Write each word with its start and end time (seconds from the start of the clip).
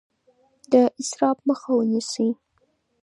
د 0.71 0.73
اسراف 0.99 1.37
مخه 1.47 1.71
ونیسئ. 1.75 2.29